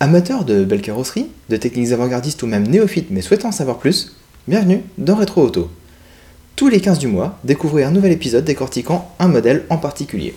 [0.00, 4.14] Amateurs de belles carrosseries, de techniques avant-gardistes ou même néophytes mais souhaitant en savoir plus,
[4.46, 5.72] bienvenue dans Retro Auto.
[6.54, 10.36] Tous les 15 du mois, découvrez un nouvel épisode décortiquant un modèle en particulier.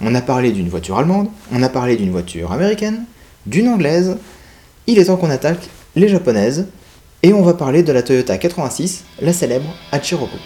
[0.00, 3.04] On a parlé d'une voiture allemande, on a parlé d'une voiture américaine,
[3.46, 4.16] d'une anglaise,
[4.88, 6.66] il est temps qu'on attaque les japonaises,
[7.22, 10.38] et on va parler de la Toyota 86, la célèbre Hachiroku.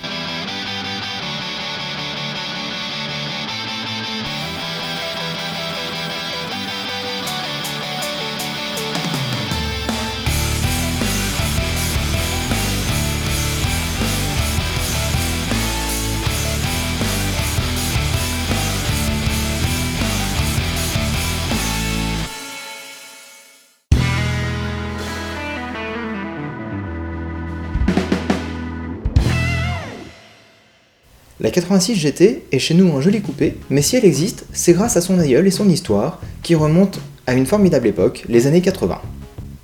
[31.41, 34.99] La 86 GT est chez nous un joli coupé, mais si elle existe, c'est grâce
[34.99, 39.01] à son aïeul et son histoire, qui remontent à une formidable époque, les années 80.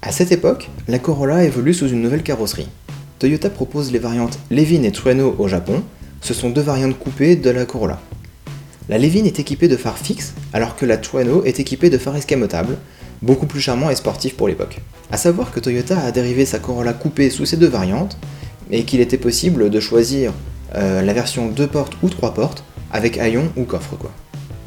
[0.00, 2.68] À cette époque, la Corolla évolue sous une nouvelle carrosserie.
[3.18, 5.82] Toyota propose les variantes Levin et Trueno au Japon,
[6.22, 8.00] ce sont deux variantes coupées de la Corolla.
[8.88, 12.16] La Levin est équipée de phares fixes, alors que la Trueno est équipée de phares
[12.16, 12.78] escamotables,
[13.20, 14.80] beaucoup plus charmants et sportifs pour l'époque.
[15.12, 18.16] A savoir que Toyota a dérivé sa Corolla coupée sous ces deux variantes,
[18.70, 20.32] et qu'il était possible de choisir
[20.74, 24.10] euh, la version 2 portes ou 3 portes, avec haillon ou coffre quoi.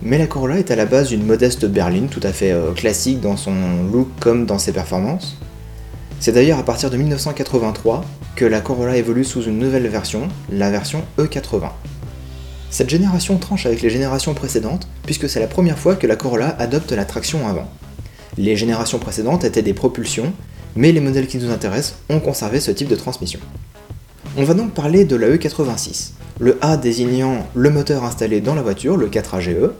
[0.04, 3.22] Mais la Corolla est à la base une modeste berline tout à fait euh, classique
[3.22, 3.54] dans son
[3.92, 5.38] look comme dans ses performances.
[6.20, 8.04] C'est d'ailleurs à partir de 1983
[8.36, 11.70] que la Corolla évolue sous une nouvelle version, la version E80.
[12.72, 16.56] Cette génération tranche avec les générations précédentes puisque c'est la première fois que la Corolla
[16.58, 17.70] adopte la traction avant.
[18.38, 20.32] Les générations précédentes étaient des propulsions,
[20.76, 23.40] mais les modèles qui nous intéressent ont conservé ce type de transmission.
[24.38, 28.62] On va donc parler de la E86, le A désignant le moteur installé dans la
[28.62, 29.72] voiture, le 4AGE,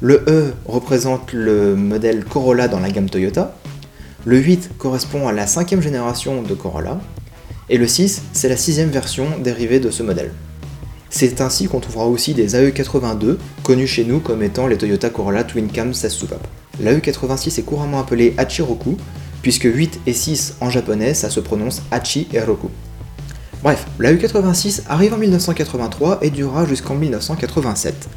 [0.00, 3.54] le E représente le modèle Corolla dans la gamme Toyota,
[4.24, 7.00] le 8 correspond à la cinquième génération de Corolla,
[7.70, 10.32] et le 6 c'est la sixième version dérivée de ce modèle.
[11.08, 15.44] C'est ainsi qu'on trouvera aussi des AE82, connus chez nous comme étant les Toyota Corolla
[15.44, 16.48] Twin Cam 16 soupapes.
[16.80, 18.96] La E86 est couramment appelée Hachiroku,
[19.40, 22.70] puisque 8 et 6 en japonais ça se prononce Hachi et Roku.
[23.64, 28.10] Bref, la U86 arrive en 1983 et durera jusqu'en 1987.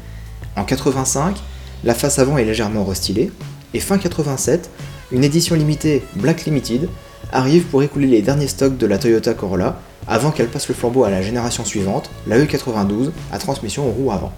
[0.56, 1.36] En 85,
[1.84, 3.32] la face avant est légèrement restylée,
[3.72, 4.68] et fin 87,
[5.10, 6.90] une édition limitée Black Limited
[7.32, 11.04] arrive pour écouler les derniers stocks de la Toyota Corolla avant qu'elle passe le flambeau
[11.04, 14.34] à la génération suivante, la E92, à transmission aux roues avant.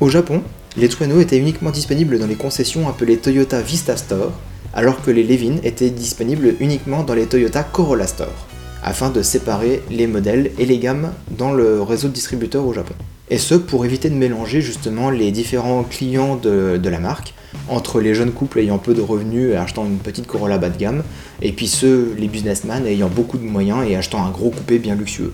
[0.00, 0.42] Au Japon,
[0.78, 4.32] les Trueno étaient uniquement disponibles dans les concessions appelées Toyota Vista Store,
[4.72, 8.46] alors que les Levin étaient disponibles uniquement dans les Toyota Corolla Store
[8.82, 12.94] afin de séparer les modèles et les gammes dans le réseau de distributeurs au Japon.
[13.30, 17.34] Et ce pour éviter de mélanger justement les différents clients de, la marque
[17.68, 20.76] entre les jeunes couples ayant peu de revenus et achetant une petite Corolla bas de
[20.76, 21.02] gamme,
[21.40, 24.94] et puis ceux, les businessmen, ayant beaucoup de moyens et achetant un gros coupé bien
[24.94, 25.32] luxueux.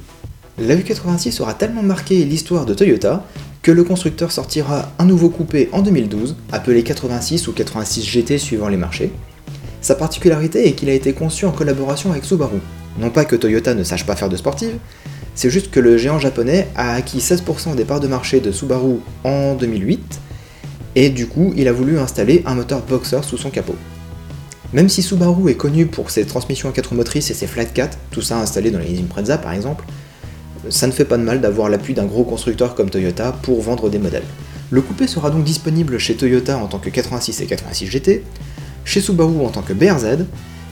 [0.58, 3.24] La U86 aura tellement marqué l'histoire de Toyota
[3.62, 8.68] que le constructeur sortira un nouveau coupé en 2012, appelé 86 ou 86 GT suivant
[8.68, 9.10] les marchés.
[9.80, 12.58] Sa particularité est qu'il a été conçu en collaboration avec Subaru,
[12.98, 14.78] non pas que Toyota ne sache pas faire de sportive,
[15.34, 18.96] c'est juste que le géant japonais a acquis 16% des parts de marché de Subaru
[19.24, 20.20] en 2008,
[20.96, 23.76] et du coup il a voulu installer un moteur boxer sous son capot.
[24.72, 27.96] Même si Subaru est connu pour ses transmissions à 4 motrices et ses flat 4,
[28.10, 29.84] tout ça installé dans les Impreza par exemple,
[30.70, 33.88] ça ne fait pas de mal d'avoir l'appui d'un gros constructeur comme Toyota pour vendre
[33.88, 34.24] des modèles.
[34.70, 38.24] Le coupé sera donc disponible chez Toyota en tant que 86 et 86 GT,
[38.84, 40.26] chez Subaru en tant que BRZ,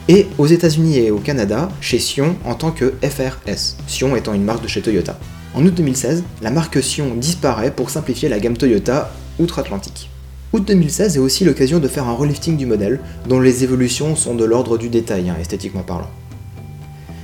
[0.08, 4.44] et aux États-Unis et au Canada chez Sion en tant que FRS, Sion étant une
[4.44, 5.18] marque de chez Toyota.
[5.54, 10.10] En août 2016, la marque Sion disparaît pour simplifier la gamme Toyota outre-Atlantique.
[10.52, 14.34] Août 2016 est aussi l'occasion de faire un relifting du modèle, dont les évolutions sont
[14.34, 16.10] de l'ordre du détail, hein, esthétiquement parlant.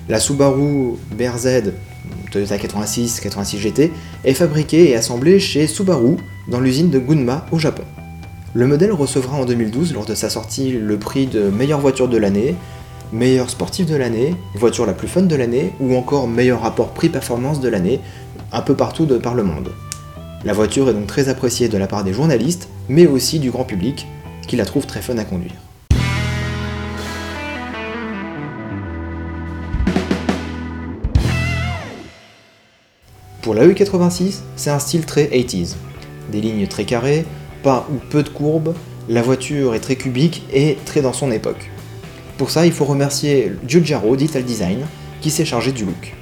[0.09, 1.73] La Subaru BRZ
[2.33, 3.93] Toyota 86, 86 GT
[4.25, 6.17] est fabriquée et assemblée chez Subaru
[6.49, 7.85] dans l'usine de Gunma au Japon.
[8.55, 12.19] Le modèle recevra en 2012, lors de sa sortie, le prix de meilleure voiture de
[12.19, 12.55] l'année,
[13.11, 17.61] meilleur sportif de l'année, voiture la plus fun de l'année, ou encore meilleur rapport prix-performance
[17.61, 17.99] de l'année,
[18.53, 19.71] un peu partout de par le monde.
[20.45, 23.65] La voiture est donc très appréciée de la part des journalistes, mais aussi du grand
[23.65, 24.07] public,
[24.47, 25.53] qui la trouve très fun à conduire.
[33.41, 35.77] Pour la E86, c'est un style très 80s.
[36.31, 37.25] Des lignes très carrées,
[37.63, 38.75] pas ou peu de courbes,
[39.09, 41.71] la voiture est très cubique et très dans son époque.
[42.39, 44.87] Pour ça, il faut remercier Giugiaro d'Ital Design
[45.21, 46.15] qui s'est chargé du look.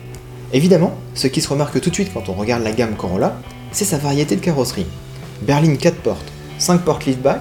[0.53, 3.37] Évidemment, ce qui se remarque tout de suite quand on regarde la gamme Corolla,
[3.73, 4.87] c'est sa variété de carrosserie.
[5.43, 7.41] Berline 4 portes, 5 portes liftback,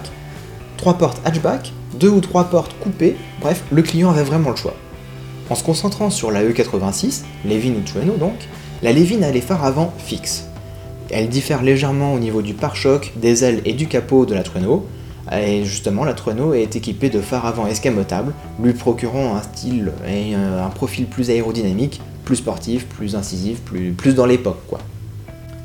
[0.77, 4.75] 3 portes hatchback, 2 ou 3 portes coupées Bref, le client avait vraiment le choix.
[5.49, 8.35] En se concentrant sur la E86, Levin ou Trueno donc,
[8.83, 10.48] la Levin a les phares avant fixes.
[11.11, 14.85] Elle diffère légèrement au niveau du pare-choc, des ailes et du capot de la Trueno,
[15.31, 20.35] et justement la Trueno est équipée de phares avant escamotables, lui procurant un style et
[20.35, 24.61] un profil plus aérodynamique, plus sportif, plus incisif, plus, dans l'époque.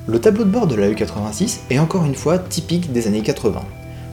[0.06, 3.60] Le tableau de bord de la E86 est encore une fois typique des années 80,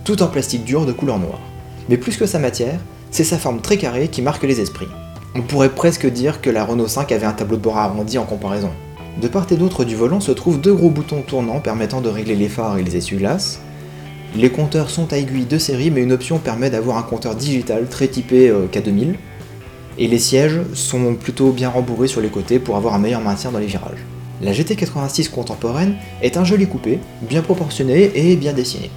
[0.04, 1.40] tout en plastique dur de couleur noire.
[1.88, 2.80] Mais plus que sa matière,
[3.10, 4.88] c'est sa forme très carrée qui marque les esprits.
[5.34, 8.26] On pourrait presque dire que la Renault 5 avait un tableau de bord arrondi en
[8.26, 8.72] comparaison.
[9.20, 12.36] De part et d'autre du volant se trouvent deux gros boutons tournants permettant de régler
[12.36, 13.60] les phares et les essuie-glaces.
[14.36, 17.88] Les compteurs sont à aiguille de série, mais une option permet d'avoir un compteur digital
[17.90, 19.16] très typé euh, K2000.
[19.98, 23.52] Et les sièges sont plutôt bien rembourrés sur les côtés pour avoir un meilleur maintien
[23.52, 24.06] dans les virages.
[24.42, 28.90] La GT86 contemporaine est un joli coupé, bien proportionné et bien dessiné.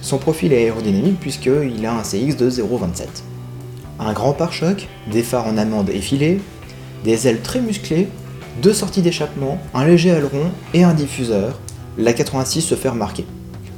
[0.00, 3.06] Son profil est aérodynamique puisqu'il a un CX de 0,27.
[3.98, 6.40] Un grand pare-choc, des phares en amande effilés,
[7.04, 8.08] des ailes très musclées,
[8.62, 11.58] deux sorties d'échappement, un léger aileron et un diffuseur,
[11.96, 13.24] la 86 se fait remarquer.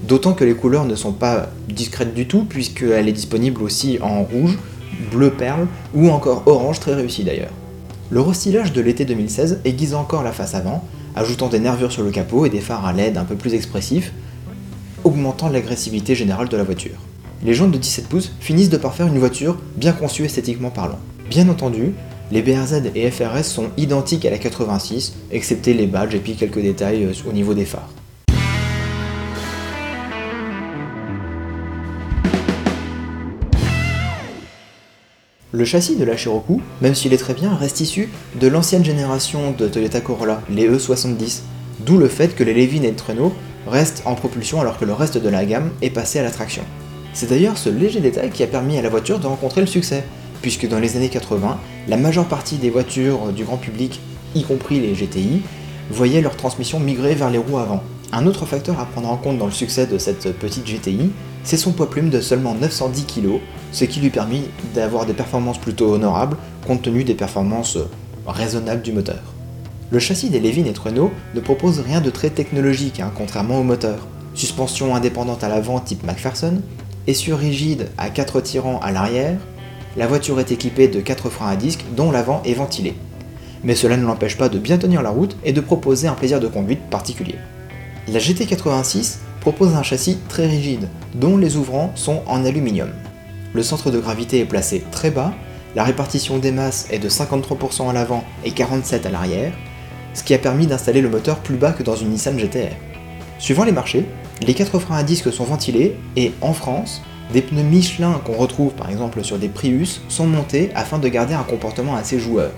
[0.06, 4.22] D'autant que les couleurs ne sont pas discrètes du tout puisqu'elle est disponible aussi en
[4.22, 4.58] rouge,
[5.10, 7.52] bleu perle ou encore orange très réussi d'ailleurs.
[8.10, 10.82] Le restylage de l'été 2016 aiguise encore la face avant,
[11.14, 14.12] ajoutant des nervures sur le capot et des phares à LED un peu plus expressifs,
[15.04, 16.98] augmentant l'agressivité générale de la voiture.
[17.44, 20.98] Les jantes de 17 pouces finissent de parfaire une voiture bien conçue esthétiquement parlant.
[21.28, 21.94] Bien entendu,
[22.30, 26.60] les BRZ et FRS sont identiques à la 86, excepté les badges et puis quelques
[26.60, 27.88] détails euh, au niveau des phares.
[35.52, 38.08] Le châssis de la Cherokee, même s'il est très bien, reste issu
[38.40, 41.40] de l'ancienne génération de Toyota Corolla, les E70,
[41.80, 43.32] d'où le fait que les Levin et Treno
[43.66, 46.62] restent en propulsion alors que le reste de la gamme est passé à la traction.
[47.12, 50.04] C'est d'ailleurs ce léger détail qui a permis à la voiture de rencontrer le succès,
[50.42, 51.58] puisque dans les années 80,
[51.88, 54.00] la majeure partie des voitures du grand public,
[54.34, 55.42] y compris les GTI,
[55.90, 57.82] voyaient leur transmission migrer vers les roues avant.
[58.12, 61.10] Un autre facteur à prendre en compte dans le succès de cette petite GTI,
[61.44, 63.40] c'est son poids plume de seulement 910 kg,
[63.72, 64.42] ce qui lui permet
[64.74, 67.78] d'avoir des performances plutôt honorables compte tenu des performances
[68.26, 69.22] raisonnables du moteur.
[69.90, 73.64] Le châssis des Levin et Trueno ne propose rien de très technologique, hein, contrairement au
[73.64, 74.06] moteur.
[74.34, 76.60] Suspension indépendante à l'avant type McPherson,
[77.08, 79.38] essieu rigide à 4 tirants à l'arrière,
[79.96, 82.94] la voiture est équipée de 4 freins à disque dont l'avant est ventilé.
[83.64, 86.40] Mais cela ne l'empêche pas de bien tenir la route et de proposer un plaisir
[86.40, 87.36] de conduite particulier.
[88.08, 92.90] La GT86 propose un châssis très rigide, dont les ouvrants sont en aluminium.
[93.52, 95.32] Le centre de gravité est placé très bas,
[95.74, 99.52] la répartition des masses est de 53% à l'avant et 47% à l'arrière,
[100.14, 102.74] ce qui a permis d'installer le moteur plus bas que dans une Nissan GTR.
[103.38, 104.04] Suivant les marchés,
[104.42, 108.72] les 4 freins à disque sont ventilés et en France, des pneus Michelin qu'on retrouve
[108.72, 112.50] par exemple sur des Prius sont montés afin de garder un comportement assez joueur.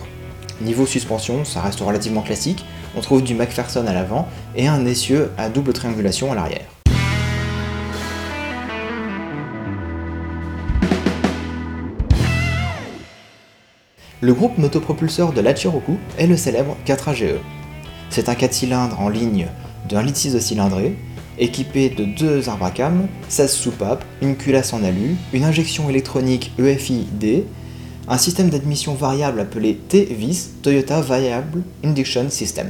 [0.61, 2.65] Niveau suspension, ça reste relativement classique,
[2.97, 6.67] on trouve du McPherson à l'avant et un essieu à double triangulation à l'arrière.
[14.21, 17.39] Le groupe motopropulseur de la Cherokee est le célèbre 4AGE.
[18.09, 19.49] C'est un 4 cylindres en ligne
[19.89, 20.97] de 1,6 litre de cylindrée,
[21.39, 26.53] équipé de deux arbres à cam, 16 soupapes, une culasse en alu, une injection électronique
[26.59, 27.45] EFI-D,
[28.09, 32.69] un système d'admission variable appelé T-VIS, Toyota Variable Induction System.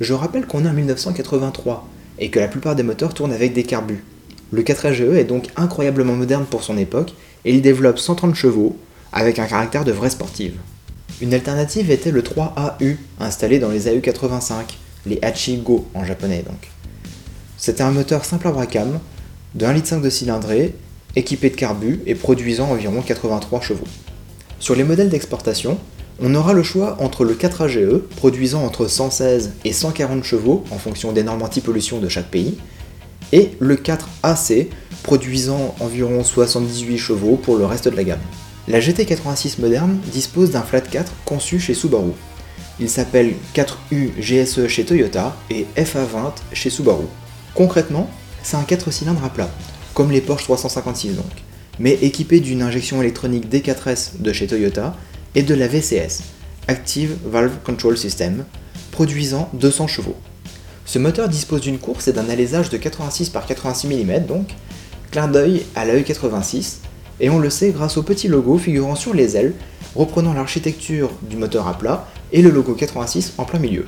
[0.00, 1.86] Je rappelle qu'on est en 1983
[2.18, 4.02] et que la plupart des moteurs tournent avec des carbus.
[4.52, 8.76] Le 4AGE est donc incroyablement moderne pour son époque et il développe 130 chevaux
[9.12, 10.54] avec un caractère de vraie sportive.
[11.20, 14.54] Une alternative était le 3AU, installé dans les AU85,
[15.06, 16.70] les Hachi Go en japonais donc.
[17.60, 19.00] C'était un moteur simple à bracam,
[19.54, 20.74] de 1,5 litre de cylindrée,
[21.14, 23.84] équipé de carbu et produisant environ 83 chevaux.
[24.58, 25.76] Sur les modèles d'exportation,
[26.22, 31.12] on aura le choix entre le 4AGE, produisant entre 116 et 140 chevaux en fonction
[31.12, 32.56] des normes anti-pollution de chaque pays,
[33.32, 34.68] et le 4AC,
[35.02, 38.20] produisant environ 78 chevaux pour le reste de la gamme.
[38.68, 42.12] La GT86 moderne dispose d'un flat 4 conçu chez Subaru.
[42.80, 47.04] Il s'appelle 4U GSE chez Toyota et FA20 chez Subaru.
[47.54, 48.08] Concrètement,
[48.42, 49.50] c'est un 4 cylindres à plat,
[49.94, 51.24] comme les Porsche 356 donc,
[51.78, 54.94] mais équipé d'une injection électronique D4S de chez Toyota
[55.34, 56.22] et de la VCS,
[56.68, 58.44] Active Valve Control System,
[58.92, 60.16] produisant 200 chevaux.
[60.84, 64.54] Ce moteur dispose d'une course et d'un alésage de 86 par 86 mm donc,
[65.10, 66.78] clin d'œil à la E86
[67.20, 69.54] et on le sait grâce au petit logo figurant sur les ailes,
[69.94, 73.86] reprenant l'architecture du moteur à plat et le logo 86 en plein milieu.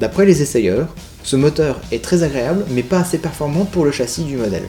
[0.00, 0.88] D'après les essayeurs,
[1.22, 4.66] ce moteur est très agréable mais pas assez performant pour le châssis du modèle.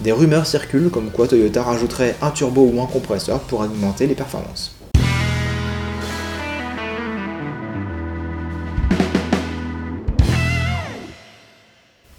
[0.00, 4.16] des rumeurs circulent comme quoi Toyota rajouterait un turbo ou un compresseur pour augmenter les
[4.16, 4.74] performances.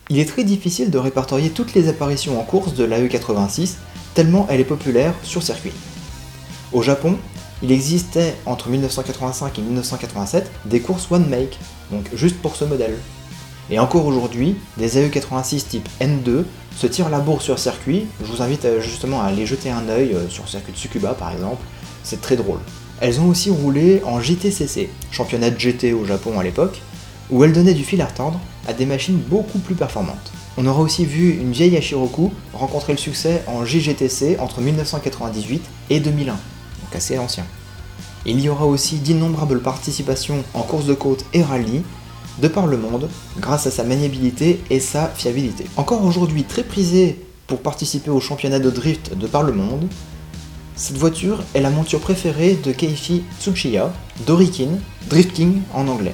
[0.09, 3.73] Il est très difficile de répertorier toutes les apparitions en course de la E86,
[4.13, 5.73] tellement elle est populaire sur circuit.
[6.71, 7.17] Au Japon,
[7.61, 11.59] il existait entre 1985 et 1987 des courses One Make,
[11.91, 12.95] donc juste pour ce modèle.
[13.69, 16.43] Et encore aujourd'hui, des AE86 type N2
[16.75, 20.13] se tirent la bourre sur circuit, je vous invite justement à aller jeter un œil
[20.13, 21.63] euh, sur le circuit de Tsukuba par exemple,
[22.03, 22.59] c'est très drôle.
[22.99, 26.81] Elles ont aussi roulé en JTCC, championnat de GT au Japon à l'époque,
[27.29, 30.31] où elles donnaient du fil à retordre à des machines beaucoup plus performantes.
[30.57, 35.99] On aura aussi vu une vieille Ashiroku rencontrer le succès en JGTC entre 1998 et
[35.99, 36.39] 2001, donc
[36.95, 37.45] assez ancien.
[38.29, 41.83] Il y aura aussi d'innombrables participations en course de côte et rallye,
[42.41, 43.07] de par le monde,
[43.39, 45.65] grâce à sa maniabilité et sa fiabilité.
[45.77, 49.87] Encore aujourd'hui très prisée pour participer au championnat de drift de par le monde,
[50.75, 53.93] cette voiture est la monture préférée de Keiichi Tsuchiya,
[54.25, 54.71] Dorikin,
[55.09, 56.13] Drift King en anglais.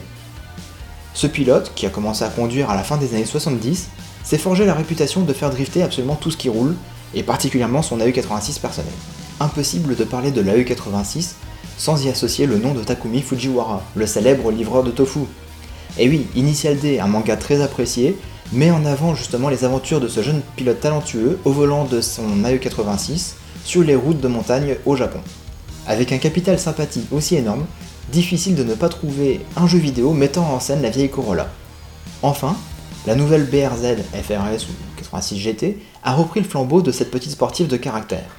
[1.15, 3.89] Ce pilote, qui a commencé à conduire à la fin des années 70,
[4.23, 6.75] s'est forgé la réputation de faire drifter absolument tout ce qui roule,
[7.15, 8.93] et particulièrement son AE86 personnel.
[9.39, 11.33] Impossible de parler de l'AE86
[11.83, 15.19] sans y associer le nom de Takumi Fujiwara, le célèbre livreur de tofu.
[15.99, 18.17] Et oui, Initial D, un manga très apprécié,
[18.53, 22.41] met en avant justement les aventures de ce jeune pilote talentueux au volant de son
[22.45, 23.33] AE86
[23.65, 25.19] sur les routes de montagne au Japon.
[25.85, 27.65] Avec un capital sympathie aussi énorme,
[28.13, 31.49] difficile de ne pas trouver un jeu vidéo mettant en scène la vieille Corolla.
[32.21, 32.55] Enfin,
[33.05, 37.67] la nouvelle BRZ FRS ou 86 GT a repris le flambeau de cette petite sportive
[37.67, 38.29] de caractère.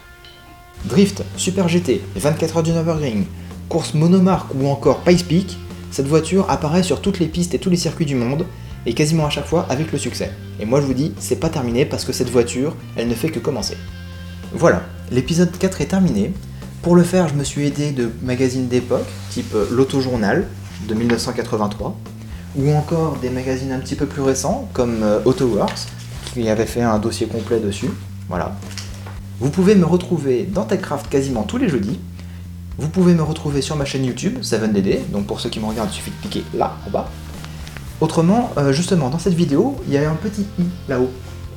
[0.84, 3.24] Drift, Super GT, 24 heures du Nürburgring,
[3.70, 5.56] course monomarque ou encore Pice Peak,
[5.90, 8.44] cette voiture apparaît sur toutes les pistes et tous les circuits du monde,
[8.84, 10.30] et quasiment à chaque fois avec le succès.
[10.60, 13.30] Et moi je vous dis, c'est pas terminé parce que cette voiture, elle ne fait
[13.30, 13.78] que commencer.
[14.52, 16.32] Voilà, l'épisode 4 est terminé.
[16.82, 20.46] Pour le faire, je me suis aidé de magazines d'époque, type L'Autojournal
[20.86, 21.96] de 1983,
[22.56, 25.86] ou encore des magazines un petit peu plus récents, comme euh, AutoWorks,
[26.34, 27.90] qui avait fait un dossier complet dessus.
[28.28, 28.54] Voilà.
[29.44, 32.00] Vous pouvez me retrouver dans TechCraft quasiment tous les jeudis.
[32.78, 35.90] Vous pouvez me retrouver sur ma chaîne YouTube, 7DD, donc pour ceux qui me regardent,
[35.92, 37.10] il suffit de cliquer là, en bas.
[38.00, 41.10] Autrement, euh, justement, dans cette vidéo, il y a un petit i là-haut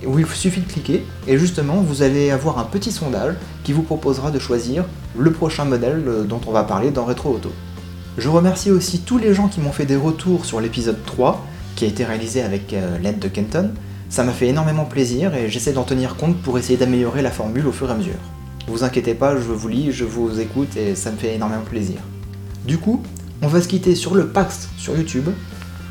[0.06, 3.84] où il suffit de cliquer et justement vous allez avoir un petit sondage qui vous
[3.84, 4.84] proposera de choisir
[5.18, 7.54] le prochain modèle euh, dont on va parler dans Retro Auto.
[8.18, 11.42] Je remercie aussi tous les gens qui m'ont fait des retours sur l'épisode 3
[11.78, 13.72] qui a été réalisé avec euh, l'aide de Kenton.
[14.10, 17.68] Ça m'a fait énormément plaisir et j'essaie d'en tenir compte pour essayer d'améliorer la formule
[17.68, 18.14] au fur et à mesure.
[18.68, 21.98] Vous inquiétez pas, je vous lis, je vous écoute et ça me fait énormément plaisir.
[22.66, 23.02] Du coup,
[23.42, 25.30] on va se quitter sur le Pax sur YouTube.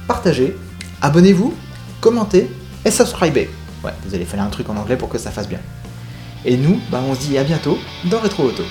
[0.08, 0.56] Partagez,
[1.02, 1.54] abonnez-vous,
[2.00, 2.50] commentez
[2.85, 3.50] et subscribez.
[3.85, 5.61] Ouais, vous allez faire un truc en anglais pour que ça fasse bien.
[6.44, 7.78] Et nous, bah, on se dit à bientôt
[8.11, 8.62] dans Retro Auto.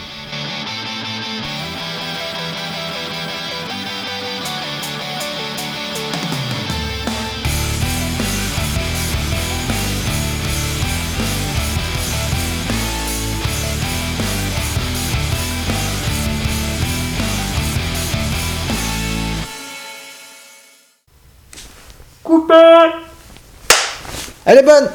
[24.45, 24.89] Elle est bonne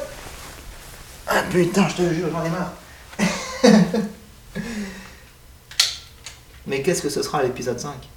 [1.27, 2.73] Ah putain, je te jure, j'en ai marre.
[6.67, 8.09] Mais qu'est-ce que ce sera à l'épisode 5